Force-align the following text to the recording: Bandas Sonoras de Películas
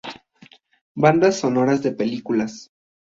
Bandas 0.95 1.37
Sonoras 1.41 1.83
de 1.83 1.91
Películas 1.91 2.71